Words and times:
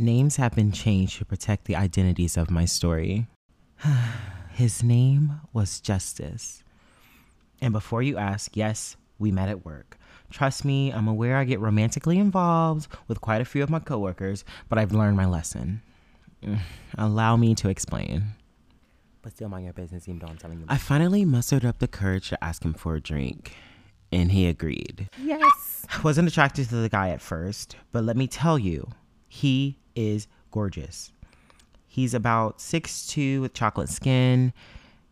Names 0.00 0.36
have 0.36 0.54
been 0.54 0.72
changed 0.72 1.18
to 1.18 1.26
protect 1.26 1.66
the 1.66 1.76
identities 1.76 2.38
of 2.38 2.50
my 2.50 2.64
story. 2.64 3.26
His 4.50 4.82
name 4.82 5.42
was 5.52 5.78
Justice. 5.78 6.64
And 7.60 7.74
before 7.74 8.00
you 8.02 8.16
ask, 8.16 8.56
yes, 8.56 8.96
we 9.18 9.30
met 9.30 9.50
at 9.50 9.62
work. 9.66 9.98
Trust 10.30 10.64
me, 10.64 10.90
I'm 10.90 11.06
aware 11.06 11.36
I 11.36 11.44
get 11.44 11.60
romantically 11.60 12.18
involved 12.18 12.88
with 13.08 13.20
quite 13.20 13.42
a 13.42 13.44
few 13.44 13.62
of 13.62 13.68
my 13.68 13.78
coworkers, 13.78 14.42
but 14.70 14.78
I've 14.78 14.92
learned 14.92 15.18
my 15.18 15.26
lesson. 15.26 15.82
Allow 16.96 17.36
me 17.36 17.54
to 17.56 17.68
explain. 17.68 18.24
But 19.20 19.32
still 19.32 19.50
mind 19.50 19.64
your 19.64 19.74
business, 19.74 20.08
even 20.08 20.20
though 20.20 20.28
I'm 20.28 20.38
telling 20.38 20.60
you. 20.60 20.64
I 20.66 20.78
finally 20.78 21.26
mustered 21.26 21.66
up 21.66 21.78
the 21.78 21.86
courage 21.86 22.30
to 22.30 22.42
ask 22.42 22.64
him 22.64 22.72
for 22.72 22.94
a 22.94 23.02
drink, 23.02 23.52
and 24.10 24.32
he 24.32 24.46
agreed. 24.46 25.10
yes. 25.22 25.84
I 25.90 26.00
wasn't 26.00 26.28
attracted 26.28 26.70
to 26.70 26.76
the 26.76 26.88
guy 26.88 27.10
at 27.10 27.20
first, 27.20 27.76
but 27.92 28.04
let 28.04 28.16
me 28.16 28.26
tell 28.26 28.58
you, 28.58 28.88
he 29.30 29.78
is 29.94 30.26
gorgeous. 30.50 31.12
He's 31.86 32.14
about 32.14 32.58
6'2 32.58 33.40
with 33.40 33.54
chocolate 33.54 33.88
skin. 33.88 34.52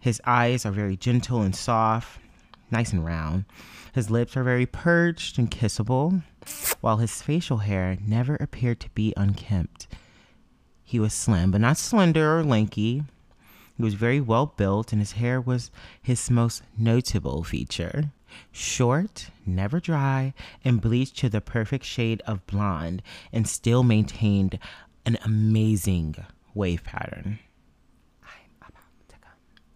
His 0.00 0.20
eyes 0.24 0.66
are 0.66 0.72
very 0.72 0.96
gentle 0.96 1.40
and 1.40 1.54
soft, 1.54 2.20
nice 2.68 2.92
and 2.92 3.04
round. 3.04 3.44
His 3.94 4.10
lips 4.10 4.36
are 4.36 4.42
very 4.42 4.66
perched 4.66 5.38
and 5.38 5.48
kissable, 5.48 6.24
while 6.80 6.96
his 6.96 7.22
facial 7.22 7.58
hair 7.58 7.96
never 8.04 8.34
appeared 8.36 8.80
to 8.80 8.90
be 8.90 9.14
unkempt. 9.16 9.86
He 10.84 10.98
was 10.98 11.14
slim, 11.14 11.52
but 11.52 11.60
not 11.60 11.76
slender 11.76 12.38
or 12.38 12.44
lanky. 12.44 13.04
He 13.76 13.82
was 13.82 13.94
very 13.94 14.20
well 14.20 14.46
built, 14.56 14.92
and 14.92 15.00
his 15.00 15.12
hair 15.12 15.40
was 15.40 15.70
his 16.02 16.28
most 16.28 16.62
notable 16.76 17.44
feature. 17.44 18.10
Short, 18.52 19.30
never 19.46 19.80
dry, 19.80 20.34
and 20.64 20.80
bleached 20.80 21.16
to 21.18 21.28
the 21.28 21.40
perfect 21.40 21.84
shade 21.84 22.22
of 22.26 22.46
blonde, 22.46 23.02
and 23.32 23.48
still 23.48 23.82
maintained 23.82 24.58
an 25.04 25.18
amazing 25.24 26.14
wave 26.54 26.84
pattern. 26.84 27.38
I'm 28.22 28.68
about 28.68 29.08
to 29.08 29.16
come. 29.16 29.32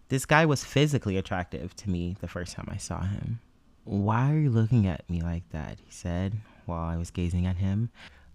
This 0.09 0.25
guy 0.25 0.45
was 0.45 0.63
physically 0.63 1.17
attractive 1.17 1.75
to 1.77 1.89
me 1.89 2.15
the 2.21 2.27
first 2.27 2.53
time 2.53 2.67
I 2.69 2.77
saw 2.77 3.01
him. 3.01 3.39
Why 3.85 4.31
are 4.31 4.39
you 4.39 4.49
looking 4.49 4.87
at 4.87 5.09
me 5.09 5.21
like 5.21 5.49
that? 5.49 5.79
He 5.83 5.91
said 5.91 6.37
while 6.65 6.83
I 6.83 6.97
was 6.97 7.11
gazing 7.11 7.45
at 7.45 7.57
him. 7.57 7.89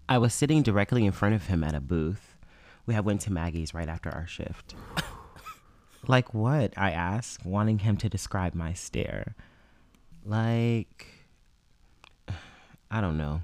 I 0.07 0.17
was 0.17 0.33
sitting 0.33 0.63
directly 0.63 1.05
in 1.05 1.11
front 1.11 1.35
of 1.35 1.47
him 1.47 1.63
at 1.63 1.75
a 1.75 1.79
booth. 1.79 2.35
We 2.85 2.93
had 2.93 3.05
went 3.05 3.21
to 3.21 3.31
Maggie's 3.31 3.73
right 3.73 3.89
after 3.89 4.09
our 4.09 4.27
shift. 4.27 4.75
like 6.07 6.33
what? 6.33 6.73
I 6.77 6.91
asked, 6.91 7.45
wanting 7.45 7.79
him 7.79 7.97
to 7.97 8.09
describe 8.09 8.55
my 8.55 8.73
stare. 8.73 9.35
Like 10.25 11.07
I 12.91 13.01
don't 13.01 13.17
know. 13.17 13.41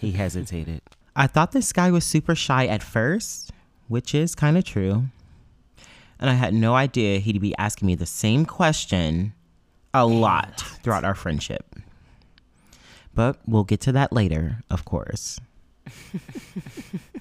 He 0.00 0.12
hesitated. 0.22 0.82
I 1.16 1.26
thought 1.26 1.52
this 1.52 1.72
guy 1.72 1.90
was 1.90 2.04
super 2.04 2.34
shy 2.34 2.66
at 2.66 2.82
first, 2.82 3.52
which 3.88 4.14
is 4.14 4.34
kind 4.34 4.58
of 4.58 4.64
true. 4.64 5.04
And 6.18 6.30
I 6.30 6.34
had 6.34 6.54
no 6.54 6.74
idea 6.74 7.18
he'd 7.18 7.40
be 7.40 7.56
asking 7.58 7.86
me 7.86 7.94
the 7.94 8.06
same 8.06 8.46
question 8.46 9.32
a 9.92 10.06
lot 10.06 10.60
throughout 10.82 11.04
our 11.04 11.14
friendship. 11.14 11.76
But 13.14 13.38
we'll 13.46 13.64
get 13.64 13.80
to 13.82 13.92
that 13.92 14.12
later, 14.12 14.58
of 14.70 14.84
course. 14.84 15.38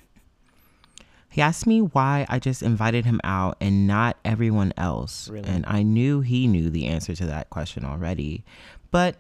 he 1.34 1.42
asked 1.42 1.66
me 1.66 1.82
why 1.82 2.28
I 2.30 2.38
just 2.38 2.62
invited 2.62 3.06
him 3.06 3.20
out 3.24 3.58
and 3.60 3.88
not 3.88 4.18
everyone 4.24 4.72
else. 4.78 5.30
Really? 5.30 5.50
And 5.50 5.66
I 5.68 5.82
knew 5.82 6.22
he 6.22 6.46
knew 6.46 6.70
the 6.70 6.86
answer 6.86 7.16
to 7.16 7.26
that 7.26 7.50
question 7.50 7.84
already. 7.84 8.44
But 8.92 9.16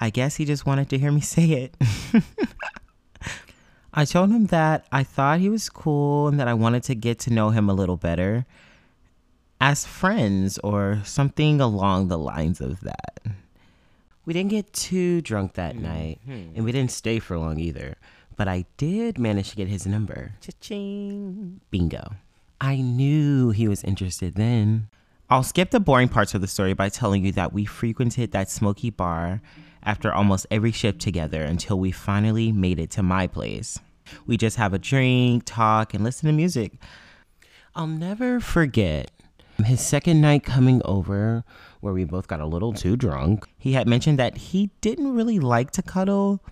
I 0.00 0.08
guess 0.08 0.36
he 0.36 0.46
just 0.46 0.64
wanted 0.64 0.88
to 0.88 0.98
hear 0.98 1.12
me 1.12 1.20
say 1.36 1.44
it. 1.44 1.74
I 3.92 4.06
told 4.06 4.30
him 4.30 4.46
that 4.46 4.86
I 4.90 5.04
thought 5.04 5.38
he 5.38 5.50
was 5.50 5.68
cool 5.68 6.28
and 6.28 6.40
that 6.40 6.48
I 6.48 6.54
wanted 6.54 6.82
to 6.84 6.94
get 6.94 7.18
to 7.20 7.30
know 7.30 7.50
him 7.50 7.68
a 7.68 7.74
little 7.74 7.98
better 7.98 8.46
as 9.60 9.84
friends 9.84 10.56
or 10.64 11.02
something 11.04 11.60
along 11.60 12.08
the 12.08 12.16
lines 12.16 12.62
of 12.62 12.80
that. 12.80 13.20
We 14.24 14.32
didn't 14.32 14.50
get 14.50 14.72
too 14.72 15.20
drunk 15.20 15.52
that 15.54 15.74
mm-hmm. 15.74 15.84
night 15.84 16.20
and 16.26 16.64
we 16.64 16.72
didn't 16.72 16.90
stay 16.90 17.18
for 17.18 17.36
long 17.36 17.60
either, 17.60 17.96
but 18.36 18.48
I 18.48 18.64
did 18.76 19.18
manage 19.18 19.50
to 19.50 19.56
get 19.56 19.68
his 19.68 19.86
number. 19.86 20.32
Cha-ching. 20.40 21.60
Bingo. 21.70 22.14
I 22.60 22.76
knew 22.76 23.50
he 23.50 23.68
was 23.68 23.84
interested 23.84 24.34
then. 24.34 24.88
I'll 25.30 25.42
skip 25.42 25.70
the 25.70 25.80
boring 25.80 26.08
parts 26.08 26.34
of 26.34 26.40
the 26.40 26.46
story 26.46 26.74
by 26.74 26.88
telling 26.88 27.24
you 27.24 27.32
that 27.32 27.52
we 27.52 27.64
frequented 27.64 28.32
that 28.32 28.50
smoky 28.50 28.90
bar 28.90 29.40
after 29.82 30.12
almost 30.12 30.46
every 30.50 30.72
shift 30.72 31.00
together 31.00 31.42
until 31.42 31.78
we 31.78 31.90
finally 31.90 32.52
made 32.52 32.78
it 32.78 32.90
to 32.92 33.02
my 33.02 33.26
place. 33.26 33.78
We 34.26 34.36
just 34.36 34.56
have 34.56 34.74
a 34.74 34.78
drink, 34.78 35.44
talk, 35.46 35.94
and 35.94 36.04
listen 36.04 36.26
to 36.26 36.32
music. 36.32 36.72
I'll 37.74 37.86
never 37.86 38.38
forget 38.38 39.10
his 39.64 39.80
second 39.80 40.20
night 40.20 40.44
coming 40.44 40.82
over, 40.84 41.44
where 41.80 41.92
we 41.92 42.04
both 42.04 42.28
got 42.28 42.40
a 42.40 42.46
little 42.46 42.72
too 42.72 42.96
drunk. 42.96 43.46
He 43.58 43.72
had 43.72 43.88
mentioned 43.88 44.18
that 44.18 44.36
he 44.36 44.70
didn't 44.80 45.14
really 45.14 45.38
like 45.38 45.70
to 45.72 45.82
cuddle, 45.82 46.42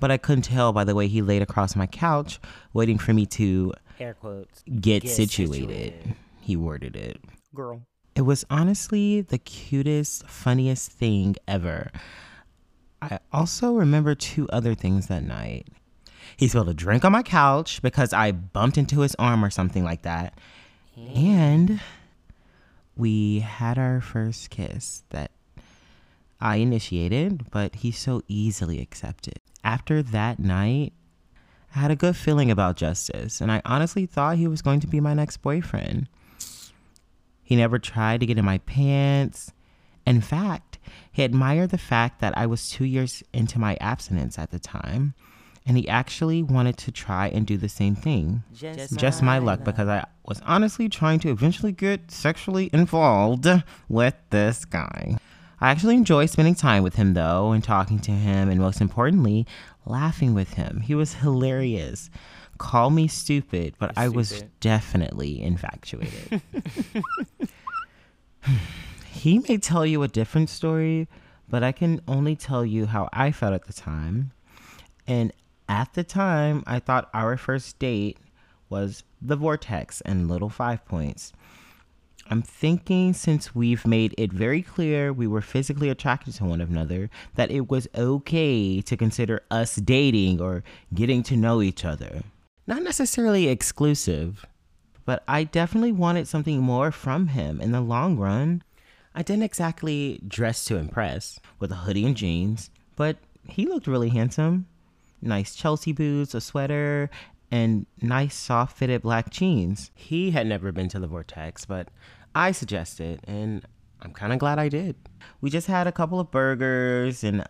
but 0.00 0.10
I 0.10 0.16
couldn't 0.16 0.42
tell 0.42 0.72
by 0.72 0.84
the 0.84 0.94
way 0.94 1.08
he 1.08 1.22
laid 1.22 1.42
across 1.42 1.74
my 1.76 1.86
couch, 1.86 2.40
waiting 2.72 2.98
for 2.98 3.12
me 3.12 3.26
to 3.26 3.72
Air 4.00 4.14
quotes. 4.14 4.62
get, 4.64 5.02
Get 5.02 5.08
situated. 5.10 5.68
situated. 5.68 6.14
He 6.40 6.56
worded 6.56 6.96
it. 6.96 7.20
Girl. 7.54 7.82
It 8.14 8.22
was 8.22 8.44
honestly 8.50 9.20
the 9.20 9.38
cutest, 9.38 10.26
funniest 10.26 10.90
thing 10.90 11.36
ever. 11.46 11.90
I 13.00 13.18
also 13.32 13.74
remember 13.74 14.14
two 14.14 14.48
other 14.48 14.74
things 14.74 15.06
that 15.06 15.22
night. 15.22 15.68
He 16.36 16.48
spilled 16.48 16.68
a 16.68 16.74
drink 16.74 17.04
on 17.04 17.12
my 17.12 17.22
couch 17.22 17.80
because 17.80 18.12
I 18.12 18.32
bumped 18.32 18.76
into 18.76 19.00
his 19.00 19.14
arm 19.16 19.44
or 19.44 19.50
something 19.50 19.84
like 19.84 20.02
that. 20.02 20.38
And 21.14 21.80
we 22.96 23.40
had 23.40 23.78
our 23.78 24.00
first 24.00 24.50
kiss 24.50 25.04
that 25.10 25.30
I 26.40 26.56
initiated, 26.56 27.50
but 27.50 27.76
he 27.76 27.90
so 27.90 28.22
easily 28.28 28.80
accepted. 28.80 29.40
After 29.64 30.02
that 30.02 30.38
night, 30.38 30.92
I 31.74 31.80
had 31.80 31.90
a 31.90 31.96
good 31.96 32.16
feeling 32.16 32.50
about 32.50 32.76
Justice, 32.76 33.40
and 33.40 33.50
I 33.50 33.60
honestly 33.64 34.06
thought 34.06 34.38
he 34.38 34.46
was 34.46 34.62
going 34.62 34.80
to 34.80 34.86
be 34.86 35.00
my 35.00 35.14
next 35.14 35.38
boyfriend. 35.38 36.08
He 37.42 37.56
never 37.56 37.78
tried 37.78 38.20
to 38.20 38.26
get 38.26 38.38
in 38.38 38.44
my 38.44 38.58
pants. 38.58 39.52
In 40.06 40.20
fact, 40.20 40.78
he 41.10 41.22
admired 41.22 41.70
the 41.70 41.78
fact 41.78 42.20
that 42.20 42.36
I 42.36 42.46
was 42.46 42.70
two 42.70 42.84
years 42.84 43.22
into 43.32 43.58
my 43.58 43.76
abstinence 43.80 44.38
at 44.38 44.50
the 44.50 44.58
time, 44.58 45.14
and 45.66 45.76
he 45.76 45.88
actually 45.88 46.42
wanted 46.42 46.78
to 46.78 46.92
try 46.92 47.28
and 47.28 47.46
do 47.46 47.56
the 47.56 47.68
same 47.68 47.94
thing. 47.94 48.42
Just, 48.54 48.96
Just 48.96 49.22
my 49.22 49.38
luck 49.38 49.64
because 49.64 49.88
I 49.88 50.06
was 50.24 50.40
honestly 50.46 50.88
trying 50.88 51.20
to 51.20 51.30
eventually 51.30 51.72
get 51.72 52.10
sexually 52.10 52.70
involved 52.72 53.46
with 53.88 54.14
this 54.30 54.64
guy. 54.64 55.18
I 55.60 55.70
actually 55.70 55.96
enjoy 55.96 56.26
spending 56.26 56.54
time 56.54 56.82
with 56.82 56.94
him 56.96 57.14
though 57.14 57.52
and 57.52 57.62
talking 57.64 57.98
to 58.00 58.10
him 58.12 58.48
and 58.48 58.60
most 58.60 58.80
importantly, 58.80 59.46
laughing 59.86 60.34
with 60.34 60.54
him. 60.54 60.80
He 60.80 60.94
was 60.94 61.14
hilarious. 61.14 62.10
Call 62.58 62.90
me 62.90 63.08
stupid, 63.08 63.74
but 63.78 63.92
I 63.96 64.08
was 64.08 64.28
Stupid. 64.30 64.50
definitely 64.60 65.40
infatuated. 65.42 66.42
he 69.10 69.38
may 69.40 69.58
tell 69.58 69.86
you 69.86 70.02
a 70.02 70.08
different 70.08 70.48
story, 70.50 71.08
but 71.48 71.62
I 71.62 71.72
can 71.72 72.00
only 72.08 72.34
tell 72.36 72.64
you 72.64 72.86
how 72.86 73.08
I 73.12 73.30
felt 73.32 73.54
at 73.54 73.66
the 73.66 73.72
time. 73.72 74.32
And 75.06 75.32
at 75.68 75.94
the 75.94 76.04
time, 76.04 76.62
I 76.66 76.78
thought 76.78 77.10
our 77.14 77.36
first 77.36 77.78
date 77.78 78.18
was 78.68 79.02
the 79.22 79.36
vortex 79.36 80.00
and 80.02 80.28
little 80.28 80.50
five 80.50 80.84
points. 80.84 81.32
I'm 82.30 82.42
thinking 82.42 83.14
since 83.14 83.54
we've 83.54 83.86
made 83.86 84.14
it 84.18 84.32
very 84.32 84.60
clear 84.60 85.12
we 85.12 85.26
were 85.26 85.40
physically 85.40 85.88
attracted 85.88 86.34
to 86.34 86.44
one 86.44 86.60
another, 86.60 87.08
that 87.36 87.50
it 87.50 87.70
was 87.70 87.88
okay 87.94 88.82
to 88.82 88.96
consider 88.96 89.42
us 89.50 89.76
dating 89.76 90.40
or 90.40 90.62
getting 90.92 91.22
to 91.24 91.36
know 91.36 91.62
each 91.62 91.84
other. 91.84 92.22
Not 92.66 92.82
necessarily 92.82 93.48
exclusive, 93.48 94.44
but 95.06 95.24
I 95.26 95.44
definitely 95.44 95.92
wanted 95.92 96.28
something 96.28 96.60
more 96.60 96.92
from 96.92 97.28
him 97.28 97.62
in 97.62 97.72
the 97.72 97.80
long 97.80 98.18
run. 98.18 98.62
I 99.14 99.22
didn't 99.22 99.44
exactly 99.44 100.20
dress 100.28 100.66
to 100.66 100.76
impress 100.76 101.40
with 101.58 101.72
a 101.72 101.76
hoodie 101.76 102.04
and 102.04 102.16
jeans, 102.16 102.68
but 102.94 103.16
he 103.48 103.64
looked 103.64 103.86
really 103.86 104.10
handsome. 104.10 104.66
Nice 105.22 105.54
Chelsea 105.54 105.92
boots, 105.92 106.34
a 106.34 106.42
sweater, 106.42 107.08
and 107.50 107.86
nice 108.02 108.34
soft 108.34 108.76
fitted 108.76 109.00
black 109.00 109.30
jeans. 109.30 109.90
He 109.94 110.32
had 110.32 110.46
never 110.46 110.72
been 110.72 110.90
to 110.90 110.98
the 110.98 111.06
Vortex, 111.06 111.64
but 111.64 111.88
I 112.34 112.52
suggested, 112.52 113.20
and 113.24 113.64
I'm 114.00 114.12
kind 114.12 114.32
of 114.32 114.38
glad 114.38 114.58
I 114.58 114.68
did. 114.68 114.96
We 115.40 115.50
just 115.50 115.66
had 115.66 115.86
a 115.86 115.92
couple 115.92 116.20
of 116.20 116.30
burgers 116.30 117.24
and 117.24 117.44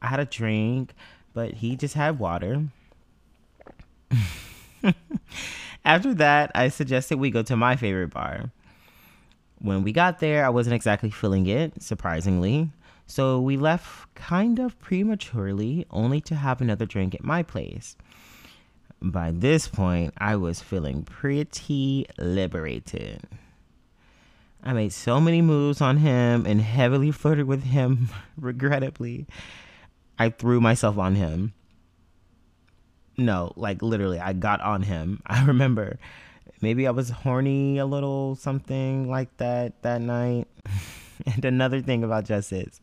I 0.00 0.08
had 0.08 0.20
a 0.20 0.24
drink, 0.24 0.94
but 1.32 1.54
he 1.54 1.76
just 1.76 1.94
had 1.94 2.18
water. 2.18 2.64
After 5.84 6.14
that, 6.14 6.50
I 6.54 6.68
suggested 6.68 7.18
we 7.18 7.30
go 7.30 7.42
to 7.42 7.56
my 7.56 7.76
favorite 7.76 8.10
bar. 8.10 8.50
When 9.58 9.82
we 9.82 9.92
got 9.92 10.18
there, 10.18 10.44
I 10.44 10.48
wasn't 10.48 10.74
exactly 10.74 11.10
feeling 11.10 11.46
it, 11.46 11.82
surprisingly. 11.82 12.70
So 13.06 13.40
we 13.40 13.56
left 13.56 14.12
kind 14.14 14.58
of 14.58 14.78
prematurely, 14.80 15.86
only 15.90 16.20
to 16.22 16.34
have 16.34 16.60
another 16.60 16.86
drink 16.86 17.14
at 17.14 17.24
my 17.24 17.42
place. 17.42 17.96
by 19.00 19.32
this 19.32 19.66
point, 19.66 20.14
I 20.18 20.36
was 20.36 20.60
feeling 20.60 21.02
pretty 21.02 22.06
liberated. 22.18 23.22
I 24.62 24.72
made 24.72 24.92
so 24.92 25.20
many 25.20 25.42
moves 25.42 25.80
on 25.80 25.98
him 25.98 26.46
and 26.46 26.60
heavily 26.60 27.10
flirted 27.10 27.46
with 27.46 27.64
him, 27.64 28.08
regrettably. 28.36 29.26
I 30.18 30.30
threw 30.30 30.60
myself 30.60 30.98
on 30.98 31.16
him. 31.16 31.52
No, 33.16 33.52
like 33.56 33.82
literally, 33.82 34.20
I 34.20 34.32
got 34.32 34.60
on 34.60 34.82
him. 34.82 35.20
I 35.26 35.44
remember 35.44 35.98
maybe 36.60 36.86
I 36.86 36.92
was 36.92 37.10
horny 37.10 37.78
a 37.78 37.86
little, 37.86 38.36
something 38.36 39.10
like 39.10 39.36
that 39.38 39.82
that 39.82 40.00
night. 40.00 40.46
and 41.26 41.44
another 41.44 41.80
thing 41.80 42.04
about 42.04 42.24
Justice, 42.24 42.80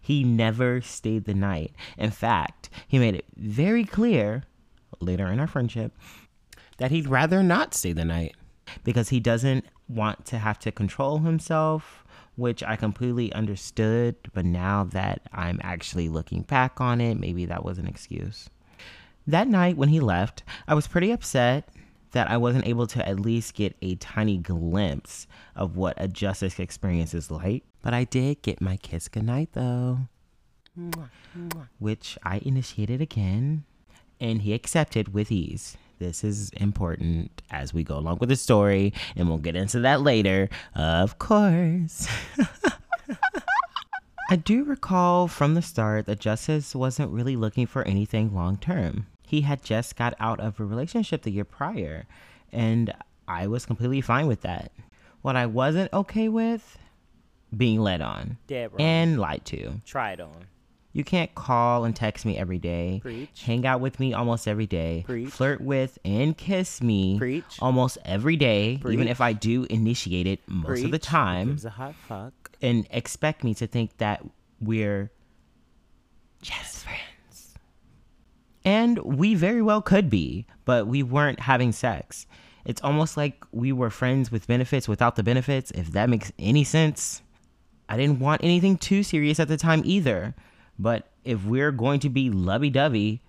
he 0.00 0.24
never 0.24 0.80
stayed 0.80 1.24
the 1.24 1.34
night. 1.34 1.72
In 1.96 2.10
fact, 2.10 2.70
he 2.88 2.98
made 2.98 3.14
it 3.14 3.24
very 3.36 3.84
clear 3.84 4.44
later 4.98 5.28
in 5.28 5.40
our 5.40 5.46
friendship 5.46 5.92
that 6.78 6.90
he'd 6.90 7.08
rather 7.08 7.42
not 7.42 7.74
stay 7.74 7.92
the 7.92 8.04
night 8.04 8.34
because 8.84 9.10
he 9.10 9.20
doesn't 9.20 9.64
want 9.90 10.24
to 10.26 10.38
have 10.38 10.58
to 10.60 10.72
control 10.72 11.18
himself, 11.18 12.04
which 12.36 12.62
I 12.62 12.76
completely 12.76 13.32
understood. 13.32 14.16
But 14.32 14.44
now 14.44 14.84
that 14.84 15.22
I'm 15.32 15.60
actually 15.62 16.08
looking 16.08 16.42
back 16.42 16.80
on 16.80 17.00
it, 17.00 17.18
maybe 17.18 17.44
that 17.46 17.64
was 17.64 17.78
an 17.78 17.86
excuse. 17.86 18.48
That 19.26 19.48
night 19.48 19.76
when 19.76 19.90
he 19.90 20.00
left, 20.00 20.42
I 20.66 20.74
was 20.74 20.86
pretty 20.88 21.10
upset 21.10 21.68
that 22.12 22.30
I 22.30 22.36
wasn't 22.36 22.66
able 22.66 22.86
to 22.88 23.08
at 23.08 23.20
least 23.20 23.54
get 23.54 23.76
a 23.82 23.94
tiny 23.96 24.38
glimpse 24.38 25.26
of 25.54 25.76
what 25.76 25.94
a 25.96 26.08
justice 26.08 26.58
experience 26.58 27.14
is 27.14 27.30
like. 27.30 27.64
But 27.82 27.94
I 27.94 28.04
did 28.04 28.42
get 28.42 28.60
my 28.60 28.76
kiss 28.76 29.08
goodnight 29.08 29.50
though, 29.52 30.00
which 31.78 32.18
I 32.22 32.38
initiated 32.44 33.00
again, 33.00 33.64
and 34.20 34.42
he 34.42 34.52
accepted 34.52 35.14
with 35.14 35.30
ease. 35.30 35.76
This 36.00 36.24
is 36.24 36.48
important 36.54 37.42
as 37.50 37.74
we 37.74 37.84
go 37.84 37.98
along 37.98 38.18
with 38.20 38.30
the 38.30 38.36
story, 38.36 38.94
and 39.16 39.28
we'll 39.28 39.36
get 39.36 39.54
into 39.54 39.80
that 39.80 40.00
later, 40.00 40.48
of 40.74 41.18
course. 41.18 42.08
I 44.30 44.36
do 44.36 44.64
recall 44.64 45.28
from 45.28 45.52
the 45.54 45.60
start 45.60 46.06
that 46.06 46.18
Justice 46.18 46.74
wasn't 46.74 47.12
really 47.12 47.36
looking 47.36 47.66
for 47.66 47.82
anything 47.86 48.34
long 48.34 48.56
term. 48.56 49.08
He 49.26 49.42
had 49.42 49.62
just 49.62 49.94
got 49.94 50.14
out 50.18 50.40
of 50.40 50.58
a 50.58 50.64
relationship 50.64 51.20
the 51.20 51.32
year 51.32 51.44
prior, 51.44 52.06
and 52.50 52.94
I 53.28 53.46
was 53.46 53.66
completely 53.66 54.00
fine 54.00 54.26
with 54.26 54.40
that. 54.40 54.72
What 55.20 55.36
I 55.36 55.44
wasn't 55.44 55.92
okay 55.92 56.30
with, 56.30 56.78
being 57.54 57.78
led 57.78 58.00
on 58.00 58.38
Dead 58.46 58.72
wrong. 58.72 58.80
and 58.80 59.20
lied 59.20 59.44
to. 59.46 59.82
Try 59.84 60.12
it 60.12 60.20
on. 60.20 60.46
You 60.92 61.04
can't 61.04 61.32
call 61.36 61.84
and 61.84 61.94
text 61.94 62.26
me 62.26 62.36
every 62.36 62.58
day, 62.58 62.98
Preach. 63.00 63.42
hang 63.44 63.64
out 63.64 63.80
with 63.80 64.00
me 64.00 64.12
almost 64.12 64.48
every 64.48 64.66
day, 64.66 65.04
Preach. 65.06 65.28
flirt 65.30 65.60
with 65.60 65.98
and 66.04 66.36
kiss 66.36 66.82
me 66.82 67.16
Preach. 67.16 67.44
almost 67.60 67.96
every 68.04 68.34
day, 68.36 68.80
even 68.88 69.06
if 69.06 69.20
I 69.20 69.32
do 69.32 69.64
initiate 69.70 70.26
it 70.26 70.40
most 70.48 70.82
of 70.84 70.90
the 70.90 70.98
time, 70.98 71.50
Gives 71.50 71.64
a 71.64 71.70
hot 71.70 71.94
fuck. 72.08 72.50
and 72.60 72.88
expect 72.90 73.44
me 73.44 73.54
to 73.54 73.68
think 73.68 73.98
that 73.98 74.24
we're 74.60 75.12
just 76.42 76.84
friends. 76.84 77.54
And 78.64 78.98
we 78.98 79.34
very 79.36 79.62
well 79.62 79.80
could 79.82 80.10
be, 80.10 80.46
but 80.64 80.86
we 80.86 81.02
weren't 81.04 81.40
having 81.40 81.70
sex. 81.72 82.26
It's 82.64 82.82
almost 82.82 83.16
like 83.16 83.44
we 83.52 83.72
were 83.72 83.90
friends 83.90 84.30
with 84.32 84.46
benefits 84.46 84.88
without 84.88 85.16
the 85.16 85.22
benefits, 85.22 85.70
if 85.70 85.92
that 85.92 86.10
makes 86.10 86.32
any 86.38 86.64
sense. 86.64 87.22
I 87.88 87.96
didn't 87.96 88.18
want 88.18 88.42
anything 88.44 88.76
too 88.76 89.02
serious 89.02 89.40
at 89.40 89.48
the 89.48 89.56
time 89.56 89.82
either. 89.84 90.34
But 90.80 91.08
if 91.24 91.44
we're 91.44 91.72
going 91.72 92.00
to 92.00 92.08
be 92.08 92.30
lovey 92.30 92.70
dovey 92.70 93.20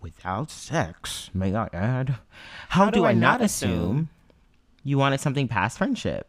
without 0.00 0.50
sex, 0.50 1.30
may 1.32 1.54
I 1.54 1.68
add, 1.72 2.16
how, 2.70 2.90
do, 2.90 3.04
I, 3.04 3.12
not 3.12 3.40
assume 3.40 4.08
you 4.82 4.98
wanted 4.98 5.20
something 5.20 5.46
past 5.46 5.78
friendship? 5.78 6.26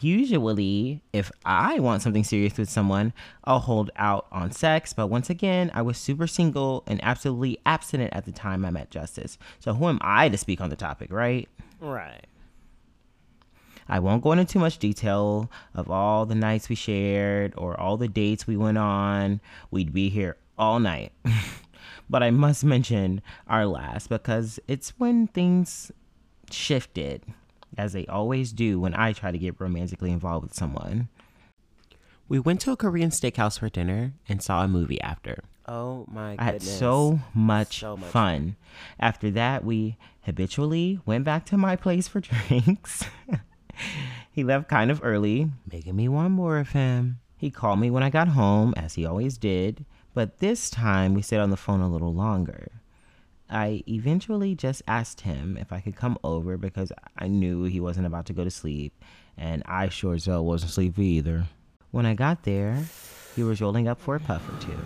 Usually, 0.00 1.02
if 1.12 1.30
I 1.44 1.78
want 1.80 2.00
something 2.00 2.24
serious 2.24 2.56
with 2.56 2.70
someone, 2.70 3.12
I'll 3.44 3.58
hold 3.58 3.90
out 3.96 4.26
on 4.32 4.50
sex. 4.52 4.94
But 4.94 5.08
once 5.08 5.28
again, 5.28 5.70
I 5.74 5.82
was 5.82 5.98
super 5.98 6.26
single 6.26 6.82
and 6.86 7.04
absolutely 7.04 7.58
abstinent 7.66 8.14
at 8.14 8.24
the 8.24 8.32
time 8.32 8.64
I 8.64 8.70
met 8.70 8.90
Justice. 8.90 9.36
So 9.60 9.74
who 9.74 9.86
am 9.88 9.98
I 10.00 10.30
to 10.30 10.38
speak 10.38 10.62
on 10.62 10.70
the 10.70 10.76
topic, 10.76 11.12
right? 11.12 11.46
Right. 11.78 12.24
I 13.88 13.98
won't 13.98 14.22
go 14.22 14.32
into 14.32 14.44
too 14.44 14.58
much 14.58 14.78
detail 14.78 15.50
of 15.74 15.90
all 15.90 16.26
the 16.26 16.34
nights 16.34 16.68
we 16.68 16.74
shared 16.74 17.52
or 17.56 17.78
all 17.78 17.96
the 17.96 18.08
dates 18.08 18.46
we 18.46 18.56
went 18.56 18.78
on. 18.78 19.40
We'd 19.70 19.92
be 19.92 20.08
here 20.08 20.36
all 20.58 20.80
night. 20.80 21.12
but 22.10 22.22
I 22.22 22.30
must 22.30 22.64
mention 22.64 23.22
our 23.46 23.66
last 23.66 24.08
because 24.08 24.58
it's 24.68 24.90
when 24.98 25.26
things 25.26 25.92
shifted, 26.50 27.22
as 27.76 27.92
they 27.92 28.06
always 28.06 28.52
do 28.52 28.80
when 28.80 28.94
I 28.94 29.12
try 29.12 29.30
to 29.30 29.38
get 29.38 29.60
romantically 29.60 30.10
involved 30.10 30.44
with 30.44 30.54
someone. 30.54 31.08
We 32.28 32.38
went 32.38 32.60
to 32.62 32.72
a 32.72 32.76
Korean 32.76 33.10
steakhouse 33.10 33.58
for 33.58 33.68
dinner 33.68 34.14
and 34.28 34.42
saw 34.42 34.64
a 34.64 34.68
movie 34.68 35.00
after. 35.00 35.44
Oh 35.66 36.06
my 36.10 36.36
I 36.38 36.44
had 36.44 36.62
so 36.62 37.20
much, 37.34 37.80
So 37.80 37.96
much 37.96 38.10
fun. 38.10 38.56
After 39.00 39.30
that, 39.32 39.64
we 39.64 39.96
habitually 40.22 41.00
went 41.06 41.24
back 41.24 41.46
to 41.46 41.56
my 41.58 41.76
place 41.76 42.08
for 42.08 42.20
drinks. 42.48 43.04
He 44.30 44.44
left 44.44 44.68
kind 44.68 44.90
of 44.90 45.00
early, 45.02 45.50
making 45.70 45.96
me 45.96 46.08
want 46.08 46.32
more 46.32 46.58
of 46.58 46.70
him. 46.70 47.20
He 47.36 47.50
called 47.50 47.80
me 47.80 47.90
when 47.90 48.02
I 48.02 48.10
got 48.10 48.28
home, 48.28 48.74
as 48.76 48.94
he 48.94 49.04
always 49.04 49.36
did, 49.36 49.84
but 50.14 50.38
this 50.38 50.70
time 50.70 51.14
we 51.14 51.22
stayed 51.22 51.38
on 51.38 51.50
the 51.50 51.56
phone 51.56 51.80
a 51.80 51.90
little 51.90 52.14
longer. 52.14 52.68
I 53.50 53.82
eventually 53.86 54.54
just 54.54 54.82
asked 54.88 55.22
him 55.22 55.56
if 55.58 55.72
I 55.72 55.80
could 55.80 55.96
come 55.96 56.18
over 56.24 56.56
because 56.56 56.92
I 57.18 57.28
knew 57.28 57.64
he 57.64 57.80
wasn't 57.80 58.06
about 58.06 58.26
to 58.26 58.32
go 58.32 58.44
to 58.44 58.50
sleep, 58.50 58.94
and 59.36 59.62
I 59.66 59.88
sure 59.88 60.14
as 60.14 60.26
hell 60.26 60.44
wasn't 60.44 60.72
sleepy 60.72 61.04
either. 61.04 61.46
When 61.90 62.06
I 62.06 62.14
got 62.14 62.44
there, 62.44 62.84
he 63.36 63.42
was 63.42 63.60
rolling 63.60 63.88
up 63.88 64.00
for 64.00 64.16
a 64.16 64.20
puff 64.20 64.42
or 64.48 64.60
two. 64.60 64.78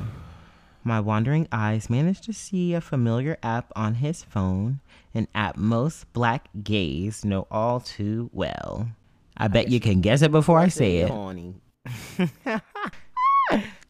My 0.89 1.01
wandering 1.01 1.47
eyes 1.53 1.91
managed 1.91 2.25
to 2.25 2.33
see 2.33 2.73
a 2.73 2.81
familiar 2.81 3.37
app 3.43 3.71
on 3.77 3.97
his 3.97 4.25
phone, 4.25 4.81
an 5.13 5.29
app 5.35 5.59
most 5.59 6.11
black 6.15 6.49
gays 6.63 7.27
know 7.27 7.47
all 7.51 7.81
too 7.81 8.31
well. 8.33 8.89
I 9.37 9.49
bet 9.49 9.69
you 9.69 9.81
can 9.81 10.01
guess 10.01 10.23
it 10.23 10.33
before 10.33 10.59
I 10.59 10.69
say 10.69 11.01
it. 11.01 11.11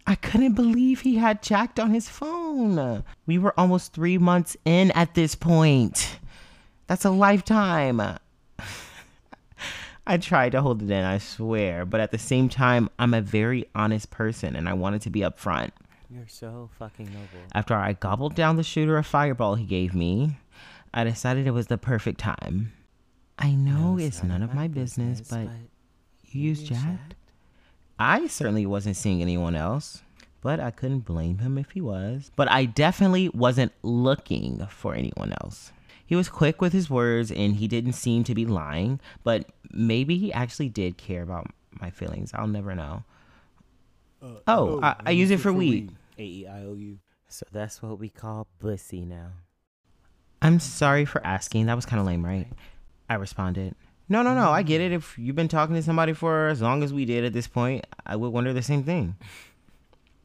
I 0.08 0.14
couldn't 0.16 0.54
believe 0.54 1.02
he 1.02 1.14
had 1.14 1.40
Jack'd 1.40 1.78
on 1.78 1.92
his 1.92 2.08
phone. 2.08 3.04
We 3.26 3.38
were 3.38 3.54
almost 3.56 3.92
three 3.92 4.18
months 4.18 4.56
in 4.64 4.90
at 4.90 5.14
this 5.14 5.36
point. 5.36 6.18
That's 6.88 7.04
a 7.04 7.10
lifetime. 7.10 8.02
I 10.04 10.16
tried 10.16 10.50
to 10.50 10.62
hold 10.62 10.82
it 10.82 10.90
in, 10.90 11.04
I 11.04 11.18
swear, 11.18 11.86
but 11.86 12.00
at 12.00 12.10
the 12.10 12.18
same 12.18 12.48
time, 12.48 12.90
I'm 12.98 13.14
a 13.14 13.20
very 13.20 13.66
honest 13.72 14.10
person 14.10 14.56
and 14.56 14.68
I 14.68 14.72
wanted 14.72 15.02
to 15.02 15.10
be 15.10 15.20
upfront. 15.20 15.70
You're 16.10 16.28
so 16.28 16.70
fucking 16.78 17.06
noble. 17.06 17.46
After 17.54 17.74
I 17.74 17.92
gobbled 17.92 18.34
down 18.34 18.56
the 18.56 18.62
shooter 18.62 18.96
of 18.96 19.06
fireball 19.06 19.56
he 19.56 19.64
gave 19.64 19.94
me, 19.94 20.38
I 20.94 21.04
decided 21.04 21.46
it 21.46 21.50
was 21.52 21.66
the 21.66 21.76
perfect 21.76 22.18
time. 22.18 22.72
I 23.38 23.52
know 23.52 23.98
it's 23.98 24.22
none 24.22 24.42
of 24.42 24.54
my 24.54 24.68
business, 24.68 25.20
but 25.20 25.48
you 26.30 26.42
used 26.42 26.66
Jack? 26.66 27.14
I 27.98 28.26
certainly 28.26 28.64
wasn't 28.64 28.96
seeing 28.96 29.20
anyone 29.20 29.54
else, 29.54 30.02
but 30.40 30.60
I 30.60 30.70
couldn't 30.70 31.00
blame 31.00 31.38
him 31.38 31.58
if 31.58 31.72
he 31.72 31.80
was. 31.80 32.30
But 32.36 32.50
I 32.50 32.64
definitely 32.64 33.28
wasn't 33.28 33.72
looking 33.82 34.66
for 34.70 34.94
anyone 34.94 35.34
else. 35.42 35.72
He 36.06 36.16
was 36.16 36.30
quick 36.30 36.62
with 36.62 36.72
his 36.72 36.88
words 36.88 37.30
and 37.30 37.56
he 37.56 37.68
didn't 37.68 37.92
seem 37.92 38.24
to 38.24 38.34
be 38.34 38.46
lying, 38.46 38.98
but 39.24 39.50
maybe 39.70 40.16
he 40.16 40.32
actually 40.32 40.70
did 40.70 40.96
care 40.96 41.22
about 41.22 41.48
my 41.80 41.90
feelings. 41.90 42.30
I'll 42.32 42.46
never 42.46 42.74
know. 42.74 43.04
Uh, 44.22 44.26
oh, 44.26 44.40
oh, 44.46 44.80
I, 44.82 44.96
I 45.06 45.10
use 45.12 45.30
it 45.30 45.40
for 45.40 45.52
weed. 45.52 45.92
A 46.18 46.22
E 46.22 46.46
I 46.46 46.62
O 46.62 46.74
U. 46.74 46.98
So 47.28 47.46
that's 47.52 47.82
what 47.82 47.98
we 47.98 48.08
call 48.08 48.46
pussy 48.58 49.02
now. 49.02 49.32
I'm 50.40 50.60
sorry 50.60 51.04
for 51.04 51.24
asking. 51.26 51.66
That 51.66 51.76
was 51.76 51.86
kind 51.86 52.00
of 52.00 52.06
lame, 52.06 52.24
right? 52.24 52.48
I 53.08 53.14
responded. 53.14 53.74
No, 54.08 54.22
no, 54.22 54.34
no. 54.34 54.50
I 54.50 54.62
get 54.62 54.80
it. 54.80 54.92
If 54.92 55.18
you've 55.18 55.36
been 55.36 55.48
talking 55.48 55.74
to 55.74 55.82
somebody 55.82 56.12
for 56.12 56.48
as 56.48 56.62
long 56.62 56.82
as 56.82 56.92
we 56.92 57.04
did 57.04 57.24
at 57.24 57.32
this 57.32 57.46
point, 57.46 57.86
I 58.06 58.16
would 58.16 58.32
wonder 58.32 58.52
the 58.52 58.62
same 58.62 58.82
thing. 58.82 59.16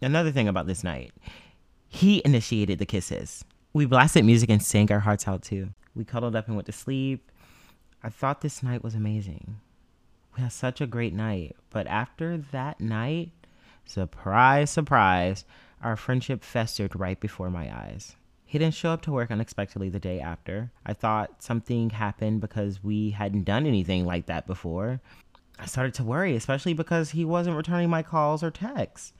Another 0.01 0.31
thing 0.31 0.47
about 0.47 0.67
this 0.67 0.83
night, 0.83 1.11
he 1.87 2.21
initiated 2.25 2.79
the 2.79 2.85
kisses. 2.85 3.43
We 3.73 3.85
blasted 3.85 4.25
music 4.25 4.49
and 4.49 4.61
sang 4.61 4.91
our 4.91 4.99
hearts 4.99 5.27
out 5.27 5.43
too. 5.43 5.69
We 5.95 6.05
cuddled 6.05 6.35
up 6.35 6.47
and 6.47 6.55
went 6.55 6.65
to 6.67 6.71
sleep. 6.71 7.31
I 8.03 8.09
thought 8.09 8.41
this 8.41 8.63
night 8.63 8.83
was 8.83 8.95
amazing. 8.95 9.59
We 10.35 10.43
had 10.43 10.51
such 10.51 10.81
a 10.81 10.87
great 10.87 11.13
night. 11.13 11.55
But 11.69 11.87
after 11.87 12.37
that 12.51 12.79
night, 12.81 13.31
surprise, 13.85 14.69
surprise, 14.69 15.45
our 15.81 15.95
friendship 15.95 16.43
festered 16.43 16.99
right 16.99 17.19
before 17.19 17.49
my 17.49 17.73
eyes. 17.73 18.15
He 18.45 18.59
didn't 18.59 18.75
show 18.75 18.91
up 18.91 19.01
to 19.03 19.11
work 19.11 19.31
unexpectedly 19.31 19.89
the 19.89 19.99
day 19.99 20.19
after. 20.19 20.71
I 20.85 20.93
thought 20.93 21.41
something 21.41 21.89
happened 21.89 22.39
because 22.39 22.83
we 22.83 23.09
hadn't 23.09 23.45
done 23.45 23.65
anything 23.65 24.05
like 24.05 24.27
that 24.27 24.45
before. 24.45 25.01
I 25.59 25.65
started 25.65 25.93
to 25.95 26.03
worry, 26.03 26.35
especially 26.35 26.73
because 26.73 27.11
he 27.11 27.25
wasn't 27.25 27.57
returning 27.57 27.89
my 27.89 28.03
calls 28.03 28.43
or 28.43 28.51
texts. 28.51 29.13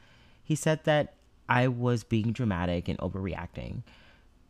He 0.43 0.55
said 0.55 0.83
that 0.83 1.15
I 1.49 1.67
was 1.67 2.03
being 2.03 2.31
dramatic 2.31 2.87
and 2.87 2.97
overreacting. 2.99 3.83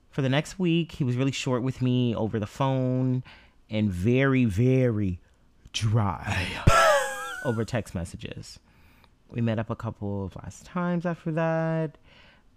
For 0.09 0.21
the 0.21 0.29
next 0.29 0.59
week, 0.59 0.93
he 0.93 1.03
was 1.03 1.15
really 1.15 1.31
short 1.31 1.63
with 1.63 1.81
me 1.81 2.15
over 2.15 2.39
the 2.39 2.45
phone 2.45 3.23
and 3.69 3.91
very, 3.91 4.45
very 4.45 5.19
dry 5.71 6.47
over 7.45 7.65
text 7.65 7.95
messages. 7.95 8.59
We 9.29 9.41
met 9.41 9.59
up 9.59 9.69
a 9.69 9.75
couple 9.75 10.25
of 10.25 10.35
last 10.35 10.65
times 10.65 11.05
after 11.05 11.31
that, 11.31 11.97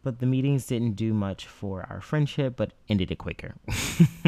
but 0.03 0.19
the 0.19 0.27
meetings 0.27 0.67
didn't 0.67 0.93
do 0.93 1.15
much 1.15 1.47
for 1.47 1.87
our 1.89 2.01
friendship, 2.01 2.55
but 2.57 2.73
ended 2.89 3.11
it 3.11 3.17
quicker. 3.17 3.55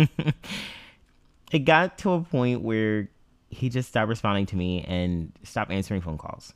it 1.52 1.60
got 1.64 1.98
to 1.98 2.12
a 2.12 2.20
point 2.20 2.62
where 2.62 3.08
he 3.50 3.68
just 3.68 3.90
stopped 3.90 4.08
responding 4.08 4.46
to 4.46 4.56
me 4.56 4.84
and 4.84 5.32
stopped 5.42 5.70
answering 5.70 6.00
phone 6.00 6.18
calls. 6.18 6.54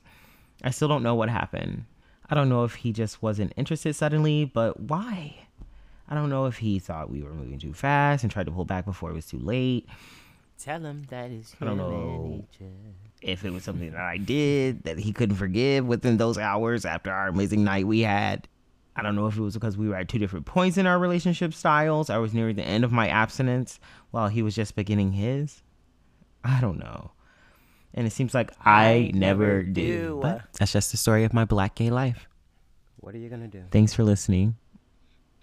I 0.62 0.70
still 0.70 0.88
don't 0.88 1.02
know 1.02 1.14
what 1.14 1.28
happened. 1.28 1.84
I 2.28 2.34
don't 2.34 2.48
know 2.48 2.64
if 2.64 2.76
he 2.76 2.92
just 2.92 3.22
wasn't 3.22 3.52
interested 3.56 3.94
suddenly, 3.94 4.44
but 4.44 4.80
why? 4.80 5.36
I 6.08 6.14
don't 6.14 6.30
know 6.30 6.46
if 6.46 6.58
he 6.58 6.78
thought 6.78 7.10
we 7.10 7.22
were 7.22 7.32
moving 7.32 7.58
too 7.58 7.72
fast 7.72 8.22
and 8.22 8.30
tried 8.30 8.46
to 8.46 8.52
pull 8.52 8.64
back 8.64 8.84
before 8.84 9.10
it 9.10 9.14
was 9.14 9.26
too 9.26 9.38
late. 9.38 9.88
Tell 10.58 10.80
him 10.80 11.04
that 11.10 11.30
it's 11.30 11.54
I 11.60 11.64
don't 11.64 11.78
human 11.78 11.92
know. 11.92 12.26
nature. 12.28 12.72
If 13.20 13.44
it 13.44 13.52
was 13.52 13.62
something 13.64 13.90
that 13.92 14.00
I 14.00 14.16
did 14.16 14.84
that 14.84 14.98
he 14.98 15.12
couldn't 15.12 15.36
forgive 15.36 15.86
within 15.86 16.16
those 16.16 16.38
hours 16.38 16.84
after 16.84 17.10
our 17.12 17.28
amazing 17.28 17.64
night 17.64 17.86
we 17.86 18.00
had. 18.00 18.48
I 18.94 19.02
don't 19.02 19.16
know 19.16 19.26
if 19.26 19.36
it 19.36 19.40
was 19.40 19.54
because 19.54 19.76
we 19.76 19.88
were 19.88 19.96
at 19.96 20.08
two 20.08 20.18
different 20.18 20.44
points 20.44 20.76
in 20.76 20.86
our 20.86 20.98
relationship 20.98 21.54
styles. 21.54 22.10
I 22.10 22.18
was 22.18 22.34
nearing 22.34 22.56
the 22.56 22.64
end 22.64 22.84
of 22.84 22.92
my 22.92 23.08
abstinence 23.08 23.80
while 24.10 24.28
he 24.28 24.42
was 24.42 24.54
just 24.54 24.76
beginning 24.76 25.12
his. 25.12 25.62
I 26.44 26.60
don't 26.60 26.78
know. 26.78 27.12
And 27.94 28.06
it 28.06 28.10
seems 28.10 28.34
like 28.34 28.52
I, 28.64 28.84
I 28.92 29.10
never, 29.14 29.62
do. 29.62 29.72
do. 29.72 30.18
But 30.22 30.42
that's 30.58 30.72
just 30.72 30.90
the 30.90 30.96
story 30.96 31.24
of 31.24 31.32
my 31.32 31.44
black 31.44 31.74
gay 31.74 31.90
life. 31.90 32.28
What 32.96 33.14
are 33.14 33.18
you 33.18 33.28
gonna 33.28 33.48
do? 33.48 33.64
Thanks 33.70 33.94
for 33.94 34.04
listening. 34.04 34.56